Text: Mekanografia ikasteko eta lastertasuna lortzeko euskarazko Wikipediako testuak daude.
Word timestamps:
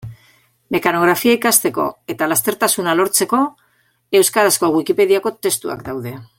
Mekanografia 0.75 1.35
ikasteko 1.37 1.85
eta 2.13 2.29
lastertasuna 2.31 2.97
lortzeko 3.01 3.43
euskarazko 4.21 4.75
Wikipediako 4.79 5.37
testuak 5.47 5.89
daude. 5.93 6.21